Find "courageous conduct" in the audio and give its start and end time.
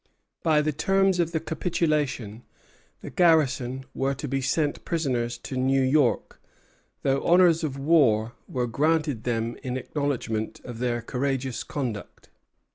11.03-12.31